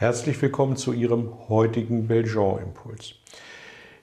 Herzlich 0.00 0.40
willkommen 0.40 0.76
zu 0.76 0.92
Ihrem 0.92 1.32
heutigen 1.48 2.06
Belgian-Impuls. 2.06 3.14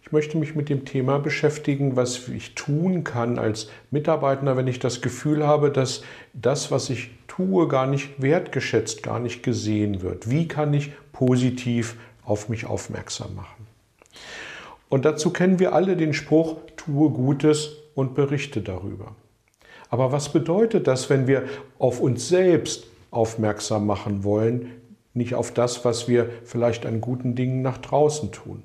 Ich 0.01 0.11
möchte 0.11 0.37
mich 0.37 0.53
mit 0.53 0.67
dem 0.67 0.83
Thema 0.83 1.19
beschäftigen, 1.19 1.95
was 1.95 2.27
ich 2.27 2.53
tun 2.53 3.05
kann 3.05 3.39
als 3.39 3.69
Mitarbeiter, 3.91 4.57
wenn 4.57 4.67
ich 4.67 4.79
das 4.79 5.01
Gefühl 5.01 5.47
habe, 5.47 5.71
dass 5.71 6.03
das, 6.33 6.69
was 6.69 6.89
ich 6.89 7.11
tue, 7.29 7.69
gar 7.69 7.87
nicht 7.87 8.21
wertgeschätzt, 8.21 9.03
gar 9.03 9.19
nicht 9.19 9.41
gesehen 9.41 10.01
wird. 10.01 10.29
Wie 10.29 10.49
kann 10.49 10.73
ich 10.73 10.91
positiv 11.13 11.95
auf 12.25 12.49
mich 12.49 12.65
aufmerksam 12.65 13.33
machen? 13.33 13.65
Und 14.89 15.05
dazu 15.05 15.29
kennen 15.29 15.59
wir 15.59 15.71
alle 15.71 15.95
den 15.95 16.13
Spruch, 16.13 16.57
tue 16.75 17.09
Gutes 17.09 17.77
und 17.93 18.15
berichte 18.15 18.59
darüber. 18.59 19.15
Aber 19.89 20.11
was 20.11 20.27
bedeutet 20.27 20.87
das, 20.87 21.09
wenn 21.09 21.25
wir 21.25 21.43
auf 21.79 22.01
uns 22.01 22.27
selbst 22.27 22.85
aufmerksam 23.11 23.85
machen 23.85 24.25
wollen, 24.25 24.81
nicht 25.15 25.35
auf 25.35 25.51
das, 25.51 25.85
was 25.85 26.07
wir 26.07 26.29
vielleicht 26.43 26.85
an 26.85 27.01
guten 27.01 27.35
Dingen 27.35 27.61
nach 27.61 27.77
draußen 27.77 28.31
tun. 28.31 28.63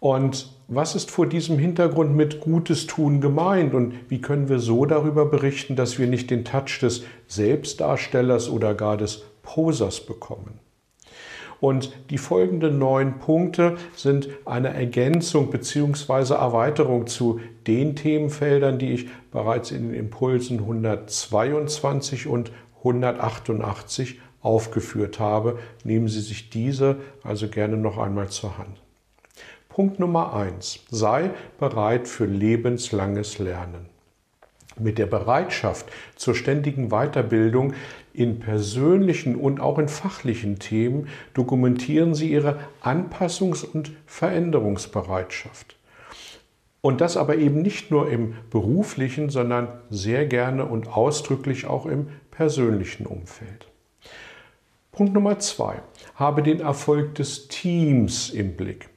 Und 0.00 0.52
was 0.68 0.94
ist 0.94 1.10
vor 1.10 1.26
diesem 1.26 1.58
Hintergrund 1.58 2.14
mit 2.14 2.40
Gutes 2.40 2.86
tun 2.86 3.20
gemeint 3.20 3.74
und 3.74 3.94
wie 4.08 4.20
können 4.20 4.48
wir 4.48 4.60
so 4.60 4.84
darüber 4.84 5.26
berichten, 5.26 5.76
dass 5.76 5.98
wir 5.98 6.06
nicht 6.06 6.30
den 6.30 6.44
Touch 6.44 6.78
des 6.80 7.04
Selbstdarstellers 7.26 8.48
oder 8.48 8.74
gar 8.74 8.96
des 8.96 9.24
Posers 9.42 10.00
bekommen? 10.04 10.60
Und 11.60 11.92
die 12.10 12.18
folgenden 12.18 12.78
neun 12.78 13.18
Punkte 13.18 13.76
sind 13.96 14.28
eine 14.44 14.68
Ergänzung 14.68 15.50
bzw. 15.50 16.34
Erweiterung 16.34 17.08
zu 17.08 17.40
den 17.66 17.96
Themenfeldern, 17.96 18.78
die 18.78 18.92
ich 18.92 19.08
bereits 19.32 19.72
in 19.72 19.88
den 19.88 19.94
Impulsen 19.94 20.60
122 20.60 22.28
und 22.28 22.52
188 22.78 24.20
aufgeführt 24.40 25.18
habe, 25.18 25.58
nehmen 25.84 26.08
Sie 26.08 26.20
sich 26.20 26.50
diese 26.50 26.96
also 27.22 27.48
gerne 27.48 27.76
noch 27.76 27.98
einmal 27.98 28.28
zur 28.28 28.58
Hand. 28.58 28.80
Punkt 29.68 30.00
Nummer 30.00 30.34
eins: 30.34 30.80
Sei 30.90 31.30
bereit 31.58 32.08
für 32.08 32.26
lebenslanges 32.26 33.38
Lernen. 33.38 33.86
Mit 34.76 34.98
der 34.98 35.06
Bereitschaft 35.06 35.86
zur 36.16 36.34
ständigen 36.34 36.88
Weiterbildung 36.88 37.74
in 38.12 38.38
persönlichen 38.40 39.36
und 39.36 39.60
auch 39.60 39.78
in 39.78 39.88
fachlichen 39.88 40.58
Themen 40.58 41.08
dokumentieren 41.34 42.14
Sie 42.14 42.30
Ihre 42.30 42.58
Anpassungs- 42.82 43.64
und 43.64 43.92
Veränderungsbereitschaft. 44.06 45.76
Und 46.80 47.00
das 47.00 47.16
aber 47.16 47.36
eben 47.36 47.60
nicht 47.62 47.90
nur 47.90 48.10
im 48.10 48.34
beruflichen, 48.50 49.30
sondern 49.30 49.68
sehr 49.90 50.26
gerne 50.26 50.64
und 50.64 50.88
ausdrücklich 50.88 51.66
auch 51.66 51.86
im 51.86 52.08
persönlichen 52.30 53.06
Umfeld. 53.06 53.66
Punkt 54.98 55.14
Nummer 55.14 55.38
zwei. 55.38 55.80
Habe 56.16 56.42
den 56.42 56.58
Erfolg 56.58 57.14
des 57.14 57.46
Teams 57.46 58.30
im 58.30 58.56
Blick. 58.56 58.88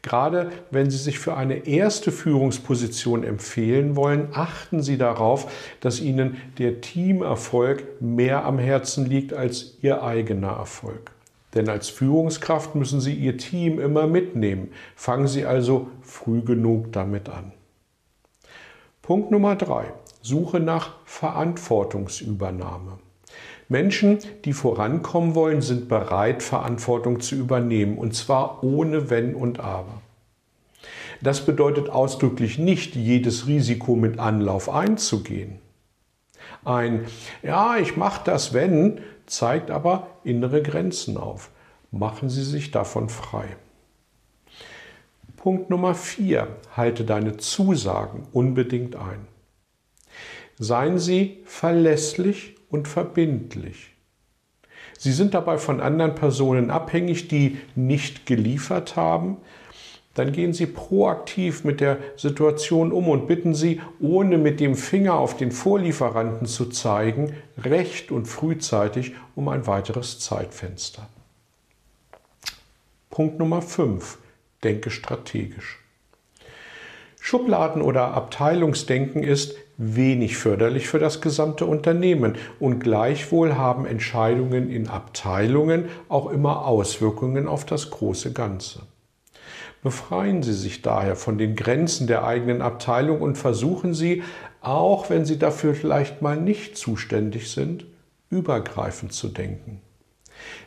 Gerade 0.00 0.50
wenn 0.70 0.90
Sie 0.90 0.96
sich 0.96 1.18
für 1.18 1.36
eine 1.36 1.66
erste 1.66 2.10
Führungsposition 2.10 3.22
empfehlen 3.22 3.94
wollen, 3.94 4.28
achten 4.32 4.82
Sie 4.82 4.96
darauf, 4.96 5.52
dass 5.80 6.00
Ihnen 6.00 6.38
der 6.56 6.80
Teamerfolg 6.80 8.00
mehr 8.00 8.46
am 8.46 8.58
Herzen 8.58 9.04
liegt 9.04 9.34
als 9.34 9.76
Ihr 9.82 10.02
eigener 10.02 10.52
Erfolg. 10.52 11.10
Denn 11.54 11.68
als 11.68 11.90
Führungskraft 11.90 12.74
müssen 12.74 13.02
Sie 13.02 13.12
Ihr 13.12 13.36
Team 13.36 13.78
immer 13.78 14.06
mitnehmen. 14.06 14.70
Fangen 14.96 15.26
Sie 15.26 15.44
also 15.44 15.88
früh 16.00 16.40
genug 16.40 16.94
damit 16.94 17.28
an. 17.28 17.52
Punkt 19.02 19.30
Nummer 19.30 19.54
drei. 19.56 19.92
Suche 20.22 20.60
nach 20.60 20.94
Verantwortungsübernahme. 21.04 23.00
Menschen, 23.72 24.18
die 24.44 24.52
vorankommen 24.52 25.34
wollen, 25.34 25.62
sind 25.62 25.88
bereit, 25.88 26.44
Verantwortung 26.44 27.18
zu 27.20 27.34
übernehmen, 27.34 27.98
und 27.98 28.14
zwar 28.14 28.62
ohne 28.62 29.10
Wenn 29.10 29.34
und 29.34 29.58
Aber. 29.58 30.00
Das 31.20 31.44
bedeutet 31.44 31.88
ausdrücklich 31.88 32.58
nicht, 32.58 32.94
jedes 32.94 33.48
Risiko 33.48 33.96
mit 33.96 34.20
Anlauf 34.20 34.68
einzugehen. 34.68 35.58
Ein 36.64 37.06
Ja, 37.42 37.76
ich 37.78 37.96
mache 37.96 38.22
das, 38.24 38.52
wenn, 38.52 39.00
zeigt 39.26 39.70
aber 39.70 40.08
innere 40.22 40.62
Grenzen 40.62 41.16
auf. 41.16 41.50
Machen 41.90 42.28
Sie 42.28 42.44
sich 42.44 42.70
davon 42.70 43.08
frei. 43.08 43.56
Punkt 45.36 45.70
Nummer 45.70 45.94
vier: 45.94 46.48
Halte 46.76 47.04
deine 47.04 47.36
Zusagen 47.36 48.26
unbedingt 48.32 48.96
ein. 48.96 49.26
Seien 50.58 50.98
Sie 50.98 51.38
verlässlich 51.44 52.54
und 52.72 52.88
verbindlich. 52.88 53.92
Sie 54.98 55.12
sind 55.12 55.34
dabei 55.34 55.58
von 55.58 55.80
anderen 55.80 56.14
Personen 56.14 56.70
abhängig, 56.70 57.28
die 57.28 57.58
nicht 57.76 58.26
geliefert 58.26 58.96
haben. 58.96 59.36
Dann 60.14 60.32
gehen 60.32 60.52
Sie 60.52 60.66
proaktiv 60.66 61.64
mit 61.64 61.80
der 61.80 61.98
Situation 62.16 62.92
um 62.92 63.08
und 63.08 63.26
bitten 63.26 63.54
Sie, 63.54 63.80
ohne 64.00 64.38
mit 64.38 64.60
dem 64.60 64.74
Finger 64.74 65.14
auf 65.14 65.36
den 65.36 65.52
Vorlieferanten 65.52 66.46
zu 66.46 66.66
zeigen, 66.66 67.34
recht 67.58 68.10
und 68.10 68.26
frühzeitig 68.26 69.12
um 69.34 69.48
ein 69.48 69.66
weiteres 69.66 70.18
Zeitfenster. 70.18 71.08
Punkt 73.10 73.38
Nummer 73.38 73.62
5. 73.62 74.18
Denke 74.64 74.90
strategisch. 74.90 75.81
Schubladen- 77.24 77.82
oder 77.82 78.14
Abteilungsdenken 78.14 79.22
ist 79.22 79.54
wenig 79.76 80.36
förderlich 80.36 80.88
für 80.88 80.98
das 80.98 81.20
gesamte 81.20 81.66
Unternehmen 81.66 82.34
und 82.58 82.80
gleichwohl 82.80 83.54
haben 83.54 83.86
Entscheidungen 83.86 84.68
in 84.68 84.88
Abteilungen 84.88 85.84
auch 86.08 86.28
immer 86.32 86.66
Auswirkungen 86.66 87.46
auf 87.46 87.64
das 87.64 87.90
große 87.90 88.32
Ganze. 88.32 88.80
Befreien 89.84 90.42
Sie 90.42 90.52
sich 90.52 90.82
daher 90.82 91.14
von 91.14 91.38
den 91.38 91.54
Grenzen 91.54 92.08
der 92.08 92.24
eigenen 92.24 92.60
Abteilung 92.60 93.22
und 93.22 93.38
versuchen 93.38 93.94
Sie, 93.94 94.24
auch 94.60 95.08
wenn 95.08 95.24
Sie 95.24 95.38
dafür 95.38 95.76
vielleicht 95.76 96.22
mal 96.22 96.36
nicht 96.36 96.76
zuständig 96.76 97.52
sind, 97.52 97.84
übergreifend 98.30 99.12
zu 99.12 99.28
denken. 99.28 99.80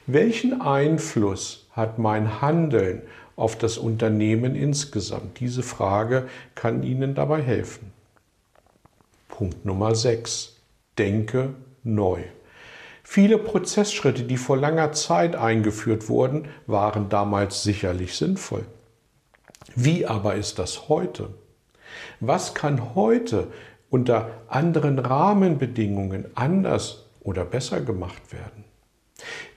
Welchen 0.07 0.61
Einfluss 0.61 1.67
hat 1.73 1.99
mein 1.99 2.41
Handeln 2.41 3.01
auf 3.35 3.57
das 3.57 3.77
Unternehmen 3.77 4.55
insgesamt? 4.55 5.39
Diese 5.39 5.63
Frage 5.63 6.27
kann 6.55 6.83
Ihnen 6.83 7.15
dabei 7.15 7.41
helfen. 7.41 7.91
Punkt 9.29 9.65
Nummer 9.65 9.95
6. 9.95 10.55
Denke 10.97 11.53
neu. 11.83 12.23
Viele 13.03 13.37
Prozessschritte, 13.37 14.23
die 14.23 14.37
vor 14.37 14.57
langer 14.57 14.91
Zeit 14.91 15.35
eingeführt 15.35 16.09
wurden, 16.09 16.47
waren 16.65 17.07
damals 17.07 17.61
sicherlich 17.61 18.17
sinnvoll. 18.17 18.65
Wie 19.75 20.05
aber 20.05 20.35
ist 20.35 20.57
das 20.57 20.89
heute? 20.89 21.29
Was 22.19 22.53
kann 22.55 22.95
heute 22.95 23.47
unter 23.89 24.29
anderen 24.47 24.99
Rahmenbedingungen 24.99 26.25
anders 26.35 27.05
oder 27.21 27.45
besser 27.45 27.81
gemacht 27.81 28.33
werden? 28.33 28.64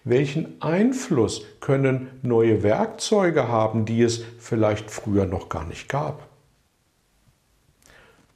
Welchen 0.05 0.61
Einfluss 0.63 1.45
können 1.61 2.11
neue 2.23 2.63
Werkzeuge 2.63 3.49
haben, 3.49 3.85
die 3.85 4.03
es 4.03 4.25
vielleicht 4.39 4.91
früher 4.91 5.27
noch 5.27 5.49
gar 5.49 5.67
nicht 5.67 5.89
gab? 5.89 6.29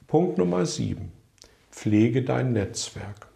Punkt 0.07 0.37
Nummer 0.37 0.65
7. 0.65 1.11
Pflege 1.71 2.21
dein 2.21 2.53
Netzwerk. 2.53 3.27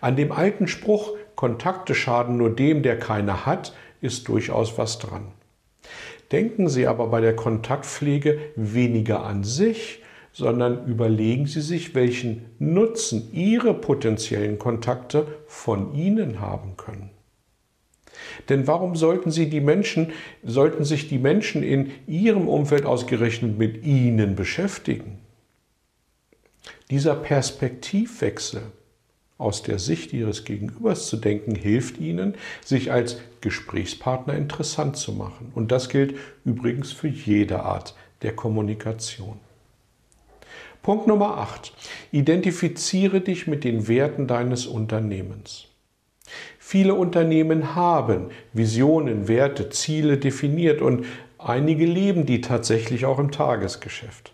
An 0.00 0.16
dem 0.16 0.32
alten 0.32 0.68
Spruch, 0.68 1.12
Kontakte 1.34 1.94
schaden 1.94 2.36
nur 2.36 2.54
dem, 2.54 2.82
der 2.82 2.98
keine 2.98 3.46
hat, 3.46 3.74
ist 4.00 4.28
durchaus 4.28 4.76
was 4.78 4.98
dran. 4.98 5.32
Denken 6.32 6.68
Sie 6.68 6.86
aber 6.86 7.06
bei 7.06 7.20
der 7.20 7.36
Kontaktpflege 7.36 8.38
weniger 8.56 9.24
an 9.24 9.44
sich, 9.44 10.02
sondern 10.36 10.86
überlegen 10.86 11.46
Sie 11.46 11.62
sich, 11.62 11.94
welchen 11.94 12.44
Nutzen 12.58 13.30
Ihre 13.32 13.72
potenziellen 13.72 14.58
Kontakte 14.58 15.26
von 15.46 15.94
Ihnen 15.94 16.40
haben 16.40 16.76
können. 16.76 17.08
Denn 18.50 18.66
warum 18.66 18.96
sollten 18.96 19.30
Sie 19.30 19.48
die 19.48 19.62
Menschen, 19.62 20.12
sollten 20.44 20.84
sich 20.84 21.08
die 21.08 21.16
Menschen 21.16 21.62
in 21.62 21.90
Ihrem 22.06 22.48
Umfeld 22.48 22.84
ausgerechnet 22.84 23.56
mit 23.56 23.86
Ihnen 23.86 24.36
beschäftigen? 24.36 25.20
Dieser 26.90 27.14
Perspektivwechsel 27.14 28.60
aus 29.38 29.62
der 29.62 29.78
Sicht 29.78 30.12
Ihres 30.12 30.44
Gegenübers 30.44 31.06
zu 31.06 31.16
denken, 31.16 31.54
hilft 31.54 31.96
Ihnen, 31.96 32.34
sich 32.62 32.92
als 32.92 33.20
Gesprächspartner 33.40 34.34
interessant 34.34 34.98
zu 34.98 35.12
machen. 35.12 35.50
Und 35.54 35.72
das 35.72 35.88
gilt 35.88 36.14
übrigens 36.44 36.92
für 36.92 37.08
jede 37.08 37.60
Art 37.62 37.96
der 38.20 38.36
Kommunikation. 38.36 39.40
Punkt 40.86 41.08
Nummer 41.08 41.38
8. 41.38 41.72
Identifiziere 42.12 43.20
dich 43.20 43.48
mit 43.48 43.64
den 43.64 43.88
Werten 43.88 44.28
deines 44.28 44.66
Unternehmens. 44.68 45.66
Viele 46.60 46.94
Unternehmen 46.94 47.74
haben 47.74 48.28
Visionen, 48.52 49.26
Werte, 49.26 49.68
Ziele 49.70 50.16
definiert 50.16 50.80
und 50.80 51.04
einige 51.38 51.84
leben 51.84 52.24
die 52.24 52.40
tatsächlich 52.40 53.04
auch 53.04 53.18
im 53.18 53.32
Tagesgeschäft. 53.32 54.30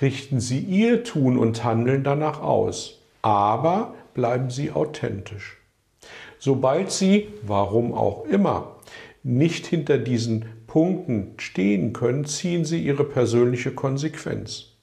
Richten 0.00 0.38
Sie 0.38 0.60
Ihr 0.60 1.02
Tun 1.02 1.36
und 1.38 1.64
Handeln 1.64 2.04
danach 2.04 2.40
aus 2.40 3.00
aber 3.20 3.96
bleiben 4.14 4.50
Sie 4.50 4.70
authentisch. 4.70 5.56
Sobald 6.38 6.92
Sie, 6.92 7.26
warum 7.42 7.92
auch 7.94 8.26
immer, 8.26 8.76
nicht 9.24 9.66
hinter 9.66 9.98
diesen 9.98 10.44
Punkten 10.68 11.34
stehen 11.38 11.92
können, 11.92 12.26
ziehen 12.26 12.64
Sie 12.64 12.80
Ihre 12.80 13.02
persönliche 13.02 13.72
Konsequenz. 13.72 14.75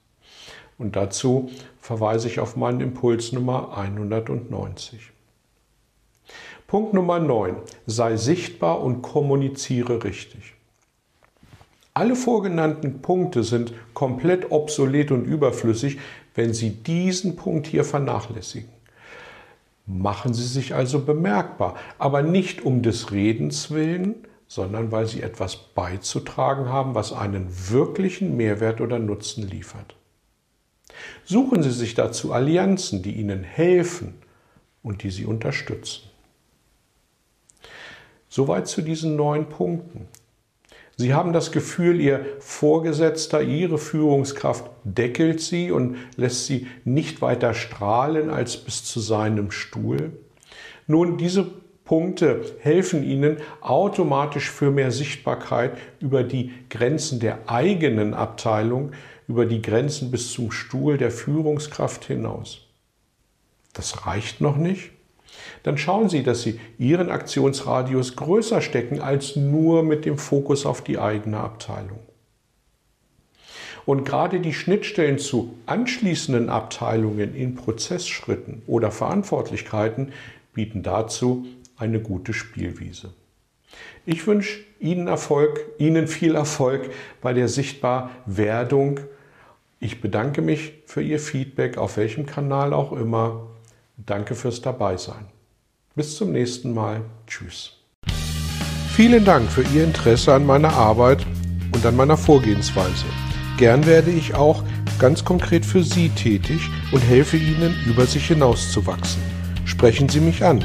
Und 0.78 0.96
dazu 0.96 1.50
verweise 1.80 2.28
ich 2.28 2.40
auf 2.40 2.56
meinen 2.56 2.80
Impuls 2.80 3.32
Nummer 3.32 3.76
190. 3.76 5.12
Punkt 6.66 6.94
Nummer 6.94 7.20
9. 7.20 7.56
Sei 7.86 8.16
sichtbar 8.16 8.80
und 8.80 9.02
kommuniziere 9.02 10.02
richtig. 10.02 10.54
Alle 11.92 12.16
vorgenannten 12.16 13.02
Punkte 13.02 13.44
sind 13.44 13.72
komplett 13.94 14.50
obsolet 14.50 15.12
und 15.12 15.24
überflüssig, 15.24 15.98
wenn 16.34 16.52
Sie 16.52 16.70
diesen 16.70 17.36
Punkt 17.36 17.68
hier 17.68 17.84
vernachlässigen. 17.84 18.68
Machen 19.86 20.34
Sie 20.34 20.46
sich 20.46 20.74
also 20.74 21.04
bemerkbar, 21.04 21.76
aber 21.98 22.22
nicht 22.22 22.64
um 22.64 22.82
des 22.82 23.12
Redens 23.12 23.70
willen, 23.70 24.16
sondern 24.48 24.90
weil 24.90 25.06
Sie 25.06 25.22
etwas 25.22 25.56
beizutragen 25.56 26.68
haben, 26.68 26.96
was 26.96 27.12
einen 27.12 27.46
wirklichen 27.70 28.36
Mehrwert 28.36 28.80
oder 28.80 28.98
Nutzen 28.98 29.48
liefert. 29.48 29.94
Suchen 31.24 31.62
Sie 31.62 31.70
sich 31.70 31.94
dazu 31.94 32.32
Allianzen, 32.32 33.02
die 33.02 33.12
Ihnen 33.12 33.42
helfen 33.42 34.14
und 34.82 35.02
die 35.02 35.10
Sie 35.10 35.24
unterstützen. 35.24 36.02
Soweit 38.28 38.66
zu 38.66 38.82
diesen 38.82 39.16
neun 39.16 39.48
Punkten. 39.48 40.08
Sie 40.96 41.14
haben 41.14 41.32
das 41.32 41.50
Gefühl, 41.50 42.00
Ihr 42.00 42.24
Vorgesetzter, 42.38 43.42
Ihre 43.42 43.78
Führungskraft 43.78 44.70
deckelt 44.84 45.40
Sie 45.40 45.70
und 45.70 45.96
lässt 46.16 46.46
Sie 46.46 46.66
nicht 46.84 47.22
weiter 47.22 47.54
strahlen 47.54 48.30
als 48.30 48.56
bis 48.56 48.84
zu 48.84 49.00
seinem 49.00 49.50
Stuhl. 49.50 50.12
Nun, 50.86 51.16
diese 51.16 51.46
Punkte 51.84 52.42
helfen 52.60 53.02
Ihnen 53.02 53.38
automatisch 53.60 54.50
für 54.50 54.70
mehr 54.70 54.90
Sichtbarkeit 54.90 55.76
über 56.00 56.22
die 56.22 56.52
Grenzen 56.70 57.20
der 57.20 57.48
eigenen 57.48 58.14
Abteilung, 58.14 58.92
über 59.28 59.46
die 59.46 59.62
Grenzen 59.62 60.10
bis 60.10 60.32
zum 60.32 60.52
Stuhl 60.52 60.98
der 60.98 61.10
Führungskraft 61.10 62.04
hinaus. 62.04 62.60
Das 63.72 64.06
reicht 64.06 64.40
noch 64.40 64.56
nicht 64.56 64.90
dann 65.62 65.78
schauen 65.78 66.08
Sie, 66.08 66.22
dass 66.22 66.42
Sie 66.42 66.60
Ihren 66.78 67.10
Aktionsradius 67.10 68.16
größer 68.16 68.60
stecken 68.60 69.00
als 69.00 69.36
nur 69.36 69.82
mit 69.82 70.04
dem 70.04 70.18
Fokus 70.18 70.66
auf 70.66 70.82
die 70.82 70.98
eigene 70.98 71.38
Abteilung. 71.38 72.00
Und 73.86 74.04
gerade 74.04 74.40
die 74.40 74.54
Schnittstellen 74.54 75.18
zu 75.18 75.54
anschließenden 75.66 76.48
Abteilungen 76.48 77.34
in 77.34 77.54
Prozessschritten 77.54 78.62
oder 78.66 78.90
Verantwortlichkeiten 78.90 80.12
bieten 80.54 80.82
dazu 80.82 81.46
eine 81.76 82.00
gute 82.00 82.32
Spielwiese. 82.32 83.12
Ich 84.06 84.26
wünsche 84.26 84.60
Ihnen 84.80 85.08
Erfolg, 85.08 85.60
Ihnen 85.78 86.08
viel 86.08 86.34
Erfolg 86.34 86.90
bei 87.22 87.32
der 87.32 87.48
Sichtbarwerdung. 87.48 89.00
Ich 89.80 90.00
bedanke 90.00 90.42
mich 90.42 90.72
für 90.86 91.02
Ihr 91.02 91.18
Feedback, 91.18 91.78
auf 91.78 91.96
welchem 91.96 92.26
Kanal 92.26 92.72
auch 92.72 92.92
immer. 92.92 93.46
Danke 93.96 94.34
fürs 94.34 94.60
Dabeisein. 94.60 95.26
Bis 95.94 96.16
zum 96.16 96.32
nächsten 96.32 96.74
Mal. 96.74 97.02
Tschüss. 97.26 97.78
Vielen 98.94 99.24
Dank 99.24 99.50
für 99.50 99.62
Ihr 99.74 99.84
Interesse 99.84 100.34
an 100.34 100.46
meiner 100.46 100.72
Arbeit 100.72 101.26
und 101.72 101.84
an 101.86 101.96
meiner 101.96 102.16
Vorgehensweise. 102.16 103.06
Gern 103.56 103.86
werde 103.86 104.10
ich 104.10 104.34
auch 104.34 104.62
ganz 104.98 105.24
konkret 105.24 105.64
für 105.64 105.82
Sie 105.82 106.08
tätig 106.10 106.60
und 106.92 107.00
helfe 107.00 107.36
Ihnen, 107.36 107.74
über 107.86 108.06
sich 108.06 108.26
hinauszuwachsen. 108.26 109.22
Sprechen 109.64 110.08
Sie 110.08 110.20
mich 110.20 110.44
an. 110.44 110.64